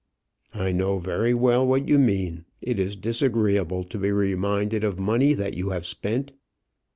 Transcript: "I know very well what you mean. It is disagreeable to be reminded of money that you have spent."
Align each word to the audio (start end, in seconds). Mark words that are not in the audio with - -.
"I 0.55 0.71
know 0.71 0.97
very 0.97 1.35
well 1.35 1.63
what 1.67 1.87
you 1.87 1.99
mean. 1.99 2.45
It 2.59 2.79
is 2.79 2.95
disagreeable 2.95 3.83
to 3.83 3.99
be 3.99 4.11
reminded 4.11 4.83
of 4.83 4.97
money 4.97 5.35
that 5.35 5.53
you 5.55 5.69
have 5.69 5.85
spent." 5.85 6.31